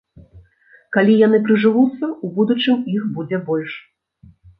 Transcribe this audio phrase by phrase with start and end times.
[0.95, 3.77] Калі яны прыжывуцца, у будучым іх будзе больш.